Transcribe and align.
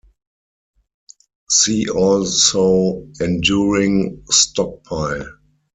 See 1.51 1.87
also 1.87 3.07
Enduring 3.19 4.23
Stockpile. 4.31 5.27